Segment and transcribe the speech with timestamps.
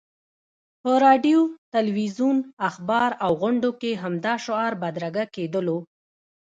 [0.81, 1.39] په راډیو،
[1.75, 2.37] تلویزیون،
[2.69, 5.77] اخبار او غونډو کې همدا شعار بدرګه کېدلو.